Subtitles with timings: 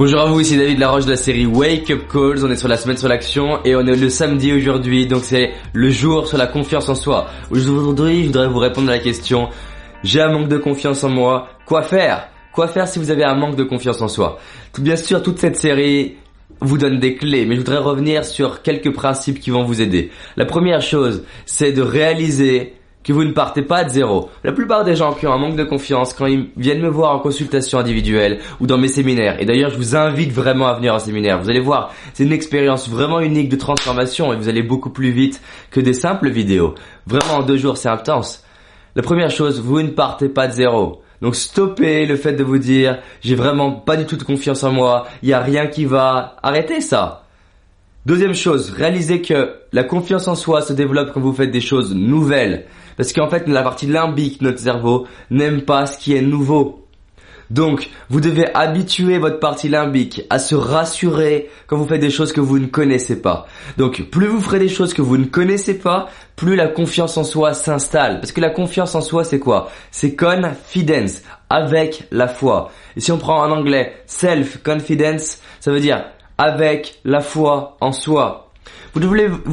[0.00, 2.42] Bonjour à vous, ici David Laroche de la série Wake Up Calls.
[2.42, 5.50] On est sur la semaine sur l'action et on est le samedi aujourd'hui, donc c'est
[5.74, 7.26] le jour sur la confiance en soi.
[7.50, 9.50] Aujourd'hui, je voudrais vous répondre à la question
[10.02, 12.28] j'ai un manque de confiance en moi, quoi faire?
[12.54, 14.38] Quoi faire si vous avez un manque de confiance en soi?
[14.78, 16.16] Bien sûr, toute cette série
[16.62, 20.10] vous donne des clés, mais je voudrais revenir sur quelques principes qui vont vous aider.
[20.38, 22.72] La première chose, c'est de réaliser
[23.02, 24.30] que vous ne partez pas de zéro.
[24.44, 27.14] La plupart des gens qui ont un manque de confiance, quand ils viennent me voir
[27.14, 30.94] en consultation individuelle ou dans mes séminaires, et d'ailleurs je vous invite vraiment à venir
[30.94, 34.62] en séminaire, vous allez voir, c'est une expérience vraiment unique de transformation et vous allez
[34.62, 36.74] beaucoup plus vite que des simples vidéos.
[37.06, 38.44] Vraiment en deux jours c'est intense.
[38.96, 41.02] La première chose, vous ne partez pas de zéro.
[41.22, 44.72] Donc stoppez le fait de vous dire j'ai vraiment pas du tout de confiance en
[44.72, 46.36] moi, il y a rien qui va.
[46.42, 47.24] Arrêtez ça.
[48.06, 51.94] Deuxième chose, réalisez que la confiance en soi se développe quand vous faites des choses
[51.94, 52.64] nouvelles.
[52.96, 56.86] Parce qu'en fait, la partie limbique de notre cerveau n'aime pas ce qui est nouveau.
[57.50, 62.32] Donc, vous devez habituer votre partie limbique à se rassurer quand vous faites des choses
[62.32, 63.46] que vous ne connaissez pas.
[63.76, 67.24] Donc, plus vous ferez des choses que vous ne connaissez pas, plus la confiance en
[67.24, 68.20] soi s'installe.
[68.20, 69.70] Parce que la confiance en soi, c'est quoi?
[69.90, 71.20] C'est confidence,
[71.50, 72.72] avec la foi.
[72.96, 76.04] Et si on prend en anglais self-confidence, ça veut dire
[76.40, 78.48] avec la foi en soi.
[78.94, 79.00] Vous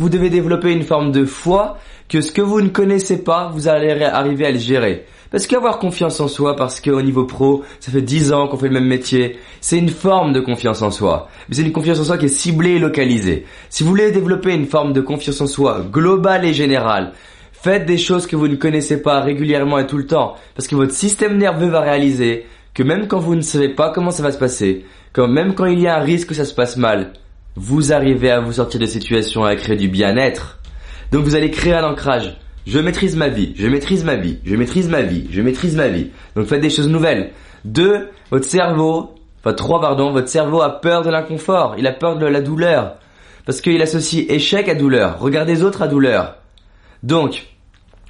[0.09, 3.91] devez, développer une forme de foi que ce que vous ne connaissez pas, vous allez
[4.05, 5.05] arriver à le gérer.
[5.29, 8.69] Parce qu'avoir confiance en soi, parce qu'au niveau pro, ça fait 10 ans qu'on fait
[8.69, 11.27] le même métier, c'est une forme de confiance en soi.
[11.49, 13.45] Mais c'est une confiance en soi qui est ciblée et localisée.
[13.69, 17.11] Si vous voulez développer une forme de confiance en soi globale et générale,
[17.51, 20.35] faites des choses que vous ne connaissez pas régulièrement et tout le temps.
[20.55, 22.45] Parce que votre système nerveux va réaliser
[22.77, 25.65] que même quand vous ne savez pas comment ça va se passer, quand même quand
[25.65, 27.13] il y a un risque que ça se passe mal,
[27.55, 30.59] vous arrivez à vous sortir de situations et à créer du bien-être.
[31.11, 32.37] Donc vous allez créer un ancrage.
[32.67, 35.87] Je maîtrise ma vie, je maîtrise ma vie, je maîtrise ma vie, je maîtrise ma
[35.87, 36.11] vie.
[36.35, 37.31] Donc faites des choses nouvelles.
[37.65, 42.19] Deux, votre cerveau, enfin trois pardon, votre cerveau a peur de l'inconfort, il a peur
[42.19, 42.97] de la douleur.
[43.47, 46.35] Parce qu'il associe échec à douleur, regard des autres à douleur.
[47.01, 47.47] Donc,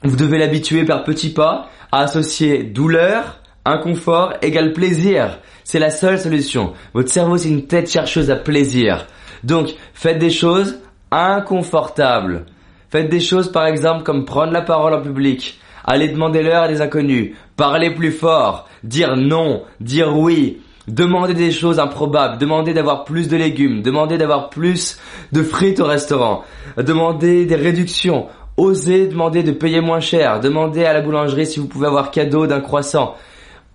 [0.03, 5.39] vous devez l'habituer par petits pas à associer douleur, inconfort égale plaisir.
[5.63, 6.73] C'est la seule solution.
[6.93, 9.07] Votre cerveau c'est une tête chercheuse à plaisir.
[9.43, 10.79] Donc, faites des choses
[11.11, 12.45] inconfortables.
[12.89, 16.67] Faites des choses par exemple comme prendre la parole en public, aller demander l'heure à
[16.67, 23.03] des inconnus, parler plus fort, dire non, dire oui, demander des choses improbables, demander d'avoir
[23.03, 24.97] plus de légumes, demander d'avoir plus
[25.33, 26.43] de frites au restaurant,
[26.77, 31.67] demander des réductions, oser demander de payer moins cher, demander à la boulangerie si vous
[31.67, 33.15] pouvez avoir cadeau d'un croissant.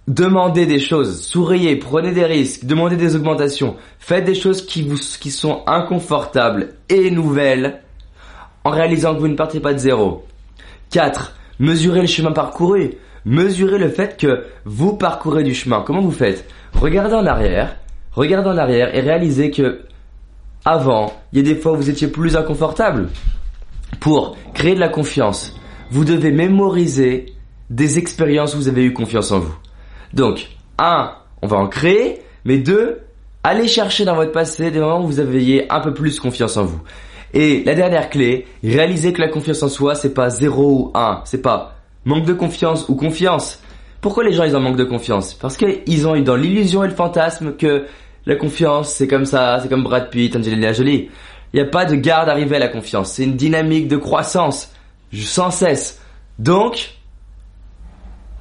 [0.08, 4.96] Demandez des choses, souriez, prenez des risques, demandez des augmentations, faites des choses qui vous,
[4.96, 7.82] qui sont inconfortables et nouvelles
[8.64, 10.26] en réalisant que vous ne partez pas de zéro.
[10.90, 11.36] 4.
[11.60, 12.94] Mesurez le chemin parcouru.
[13.24, 15.82] Mesurez le fait que vous parcourez du chemin.
[15.86, 16.48] Comment vous faites?
[16.74, 17.76] Regardez en arrière,
[18.12, 19.82] regardez en arrière et réalisez que
[20.64, 23.08] avant, il y a des fois où vous étiez plus inconfortable.
[24.00, 25.54] Pour créer de la confiance,
[25.90, 27.26] vous devez mémoriser
[27.70, 29.54] des expériences où vous avez eu confiance en vous.
[30.14, 31.12] Donc, 1.
[31.42, 33.00] On va en créer, mais 2.
[33.44, 36.64] Allez chercher dans votre passé des moments où vous aviez un peu plus confiance en
[36.64, 36.80] vous.
[37.34, 41.22] Et la dernière clé, réaliser que la confiance en soi, c'est pas 0 ou 1.
[41.24, 43.60] C'est pas manque de confiance ou confiance.
[44.00, 45.34] Pourquoi les gens ils en manquent de confiance?
[45.34, 47.86] Parce qu'ils ont eu dans l'illusion et le fantasme que
[48.26, 51.08] la confiance c'est comme ça, c'est comme Brad Pitt, Angelina Jolie.
[51.52, 53.12] Il n'y a pas de garde arrivée à la confiance.
[53.12, 54.72] C'est une dynamique de croissance
[55.12, 56.00] sans cesse.
[56.38, 56.94] Donc,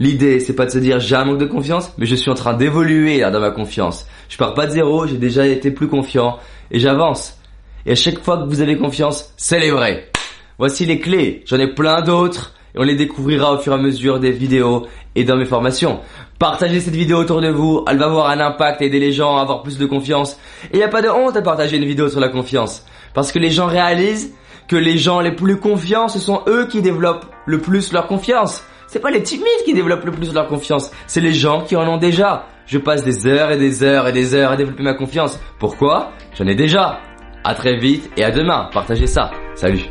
[0.02, 2.34] l'idée c'est pas de se dire j'ai un manque de confiance, mais je suis en
[2.34, 4.08] train d'évoluer dans ma confiance.
[4.30, 6.40] Je pars pas de zéro, j'ai déjà été plus confiant
[6.72, 7.38] et j'avance.
[7.86, 10.10] Et à chaque fois que vous avez confiance, célébrez.
[10.58, 11.44] Voici les clés.
[11.46, 14.88] J'en ai plein d'autres et on les découvrira au fur et à mesure des vidéos
[15.14, 16.00] et dans mes formations.
[16.40, 19.38] Partagez cette vidéo autour de vous, elle va avoir un impact et aider les gens
[19.38, 20.38] à avoir plus de confiance.
[20.66, 22.86] Et il n'y a pas de honte à partager une vidéo sur la confiance.
[23.14, 24.34] Parce que les gens réalisent
[24.68, 28.64] que les gens les plus confiants, ce sont eux qui développent le plus leur confiance.
[28.92, 31.88] C'est pas les timides qui développent le plus leur confiance, c'est les gens qui en
[31.88, 32.48] ont déjà.
[32.66, 35.40] Je passe des heures et des heures et des heures à développer ma confiance.
[35.60, 36.12] Pourquoi?
[36.38, 37.00] J'en ai déjà.
[37.46, 38.70] À très vite et à demain.
[38.74, 39.32] Partagez ça.
[39.56, 39.86] Salut.